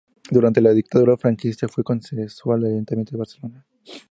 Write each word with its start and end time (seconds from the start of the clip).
Durante 0.31 0.61
la 0.61 0.71
Dictadura 0.73 1.15
franquista 1.15 1.67
fue 1.67 1.83
concejal 1.83 2.61
del 2.61 2.71
Ayuntamiento 2.71 3.11
de 3.11 3.17
Barcelona. 3.19 3.65